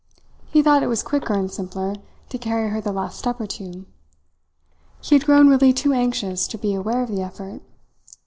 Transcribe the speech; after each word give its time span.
He 0.49 0.63
thought 0.63 0.81
it 0.81 0.87
was 0.89 1.03
quicker 1.03 1.35
and 1.35 1.51
simpler 1.51 1.93
to 2.29 2.37
carry 2.39 2.71
her 2.71 2.81
the 2.81 2.91
last 2.91 3.19
step 3.19 3.39
or 3.39 3.45
two. 3.45 3.85
He 4.99 5.13
had 5.13 5.25
grown 5.27 5.47
really 5.47 5.73
too 5.73 5.93
anxious 5.93 6.47
to 6.47 6.57
be 6.57 6.73
aware 6.73 7.03
of 7.03 7.09
the 7.09 7.21
effort. 7.21 7.61